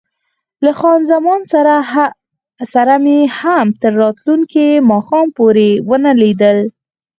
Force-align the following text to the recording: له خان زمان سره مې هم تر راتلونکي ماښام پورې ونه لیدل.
له 0.63 0.71
خان 0.79 0.99
زمان 1.11 1.41
سره 2.73 2.93
مې 3.03 3.19
هم 3.39 3.65
تر 3.81 3.91
راتلونکي 4.01 4.67
ماښام 4.91 5.27
پورې 5.37 5.69
ونه 5.89 6.11
لیدل. 6.21 6.57